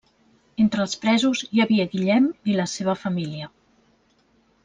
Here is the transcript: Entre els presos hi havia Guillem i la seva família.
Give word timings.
Entre 0.63 0.81
els 0.83 0.95
presos 1.03 1.43
hi 1.49 1.61
havia 1.65 1.85
Guillem 1.91 2.31
i 2.53 2.57
la 2.61 2.67
seva 2.73 2.97
família. 3.05 3.51